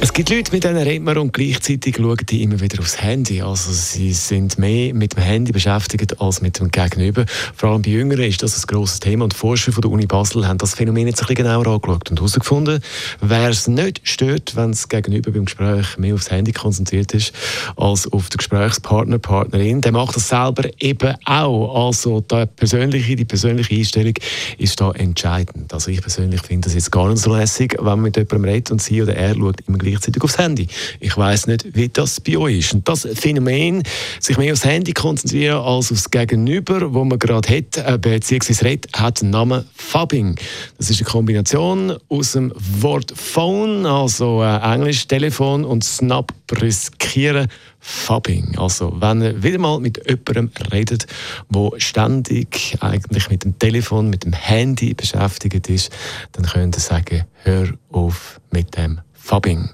es 0.00 0.12
gibt 0.12 0.30
Leute, 0.30 0.52
mit 0.52 0.62
denen 0.62 0.76
redet 0.76 1.02
man 1.02 1.18
und 1.18 1.32
gleichzeitig 1.32 1.96
schauen 1.96 2.18
die 2.28 2.44
immer 2.44 2.60
wieder 2.60 2.78
aufs 2.78 3.02
Handy. 3.02 3.42
Also 3.42 3.72
sie 3.72 4.12
sind 4.12 4.56
mehr 4.56 4.94
mit 4.94 5.16
dem 5.16 5.22
Handy 5.24 5.50
beschäftigt 5.50 6.20
als 6.20 6.40
mit 6.40 6.60
dem 6.60 6.70
Gegenüber. 6.70 7.24
Vor 7.56 7.70
allem 7.70 7.82
bei 7.82 7.90
Jüngeren 7.90 8.24
ist 8.24 8.42
das 8.42 8.56
ein 8.56 8.66
grosses 8.68 9.00
Thema 9.00 9.24
und 9.24 9.34
Forscher 9.34 9.72
von 9.72 9.80
der 9.80 9.90
Uni 9.90 10.06
Basel 10.06 10.46
haben 10.46 10.58
das 10.58 10.74
Phänomen 10.74 11.08
jetzt 11.08 11.20
ein 11.20 11.26
bisschen 11.26 11.44
genauer 11.44 11.66
angeschaut 11.66 12.10
und 12.10 12.18
herausgefunden, 12.18 12.80
wer 13.20 13.48
es 13.48 13.66
nicht 13.66 14.00
stört, 14.04 14.54
wenn 14.54 14.70
das 14.70 14.88
Gegenüber 14.88 15.32
beim 15.32 15.46
Gespräch 15.46 15.98
mehr 15.98 16.14
aufs 16.14 16.30
Handy 16.30 16.52
konzentriert 16.52 17.12
ist 17.12 17.32
als 17.76 18.10
auf 18.12 18.28
den 18.28 18.38
Gesprächspartner, 18.38 19.18
Partnerin, 19.18 19.80
der 19.80 19.92
macht 19.92 20.14
das 20.14 20.28
selber 20.28 20.68
eben 20.78 21.16
auch. 21.24 21.86
Also 21.86 22.20
die 22.20 22.46
persönliche, 22.46 23.16
die 23.16 23.24
persönliche 23.24 23.74
Einstellung 23.74 24.14
ist 24.58 24.80
da 24.80 24.92
entscheidend. 24.92 25.72
Also 25.74 25.90
ich 25.90 26.00
persönlich 26.00 26.42
finde 26.42 26.66
das 26.66 26.74
jetzt 26.74 26.92
gar 26.92 27.08
nicht 27.08 27.18
so 27.18 27.34
lässig, 27.34 27.74
wenn 27.78 27.84
man 27.84 28.02
mit 28.02 28.16
jemandem 28.16 28.44
redet 28.44 28.70
und 28.70 28.80
sie 28.80 29.02
oder 29.02 29.16
er 29.16 29.34
schaut 29.34 29.60
immer 29.66 29.78
gleichzeitig 29.90 30.22
aufs 30.22 30.38
Handy. 30.38 30.66
Ich 31.00 31.16
weiß 31.16 31.46
nicht, 31.46 31.74
wie 31.74 31.88
das 31.88 32.20
bei 32.20 32.36
euch 32.36 32.58
ist. 32.58 32.74
Und 32.74 32.88
das 32.88 33.08
Phänomen, 33.14 33.82
sich 34.20 34.36
mehr 34.36 34.52
aufs 34.52 34.64
Handy 34.64 34.92
konzentrieren 34.92 35.58
als 35.58 35.92
aufs 35.92 36.10
Gegenüber, 36.10 36.92
wo 36.94 37.04
man 37.04 37.18
gerade 37.18 37.48
hat, 37.48 37.76
äh, 37.76 37.98
beziehungsweise 37.98 38.64
redet, 38.64 38.92
hat 38.94 39.20
den 39.20 39.30
Namen 39.30 39.64
Fabbing. 39.74 40.36
Das 40.76 40.90
ist 40.90 41.00
eine 41.00 41.08
Kombination 41.08 41.96
aus 42.08 42.32
dem 42.32 42.52
Wort 42.56 43.12
Phone, 43.14 43.86
also 43.86 44.42
äh, 44.42 44.74
Englisch 44.74 45.06
Telefon 45.06 45.64
und 45.64 45.84
Snap 45.84 46.32
riskieren. 46.60 47.48
Fabbing. 47.80 48.58
Also, 48.58 48.92
wenn 49.00 49.22
ihr 49.22 49.42
wieder 49.42 49.58
mal 49.58 49.78
mit 49.80 50.02
jemandem 50.06 50.50
redet, 50.72 51.06
der 51.48 51.70
ständig 51.78 52.76
eigentlich 52.80 53.30
mit 53.30 53.44
dem 53.44 53.58
Telefon, 53.58 54.10
mit 54.10 54.24
dem 54.24 54.32
Handy 54.32 54.94
beschäftigt 54.94 55.68
ist, 55.68 55.90
dann 56.32 56.44
könnt 56.44 56.76
ihr 56.76 56.80
sagen, 56.80 57.24
hör 57.44 57.68
auf 57.90 58.40
mit 58.50 58.76
dem 58.76 59.00
Fabbing. 59.28 59.68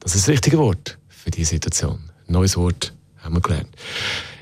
Das 0.00 0.14
ist 0.14 0.28
das 0.28 0.34
richtige 0.34 0.58
Wort 0.58 0.98
für 1.08 1.30
diese 1.30 1.52
Situation. 1.52 2.10
Neues 2.26 2.54
Wort 2.58 2.92
haben 3.20 3.34
wir 3.34 3.40
gelernt. 3.40 3.74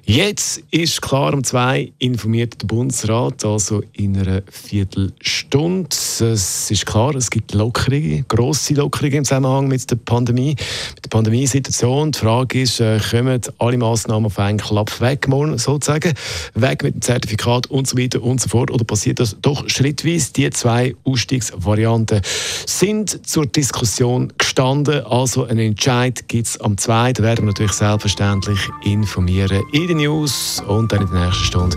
Jetzt 0.03 0.65
ist 0.73 1.01
klar, 1.01 1.33
um 1.33 1.45
zwei 1.45 1.93
informiert 2.01 2.61
der 2.61 2.67
Bundesrat, 2.67 3.45
also 3.45 3.85
in 3.93 4.17
einer 4.17 4.43
Viertelstunde. 4.51 5.91
Es 6.21 6.71
ist 6.71 6.87
klar, 6.87 7.15
es 7.15 7.31
gibt 7.31 7.55
Lockerungen, 7.55 8.25
grosse 8.29 8.75
Lockerungen 8.75 9.19
im 9.19 9.25
Zusammenhang 9.25 9.69
mit 9.69 9.91
der 9.91 9.97
Pandemie, 9.97 10.57
mit 10.95 11.05
der 11.05 11.11
Pandemiesituation. 11.11 12.13
Die 12.13 12.19
Frage 12.19 12.63
ist, 12.63 12.81
äh, 12.81 12.99
kommen 12.99 13.41
alle 13.59 13.79
Massnahmen 13.79 14.27
auf 14.27 14.39
einen 14.39 14.59
Klapp 14.59 15.01
weg, 15.01 15.29
sozusagen, 15.57 16.15
weg 16.55 16.83
mit 16.83 16.95
dem 16.95 17.03
Zertifikat 17.03 17.67
und 17.69 17.87
so 17.87 17.97
weiter 17.97 18.23
und 18.23 18.41
so 18.41 18.49
fort, 18.49 18.71
oder 18.71 18.85
passiert 18.85 19.21
das 19.21 19.37
doch 19.41 19.69
schrittweise? 19.69 20.33
Die 20.33 20.51
zwei 20.51 20.95
Ausstiegsvarianten 21.05 22.21
sind 22.67 23.27
zur 23.27 23.47
Diskussion 23.47 24.33
gestanden, 24.39 25.05
also 25.05 25.45
einen 25.45 25.61
Entscheid 25.61 26.27
gibt 26.29 26.47
es 26.47 26.61
am 26.61 26.77
2. 26.77 27.13
Da 27.13 27.23
werden 27.23 27.43
wir 27.43 27.53
natürlich 27.53 27.73
selbstverständlich 27.73 28.61
informieren 28.85 29.63
in 29.73 29.97
News 29.97 30.63
und 30.67 30.91
dann 30.93 31.03
in 31.03 31.11
der 31.13 31.27
nächsten 31.27 31.45
Stunde. 31.45 31.77